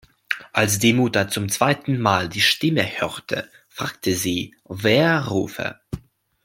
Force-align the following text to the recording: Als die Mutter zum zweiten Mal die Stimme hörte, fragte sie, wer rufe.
Als 0.51 0.79
die 0.79 0.93
Mutter 0.93 1.27
zum 1.27 1.47
zweiten 1.47 1.99
Mal 1.99 2.27
die 2.27 2.41
Stimme 2.41 2.81
hörte, 2.83 3.47
fragte 3.69 4.15
sie, 4.15 4.55
wer 4.67 5.27
rufe. 5.27 5.79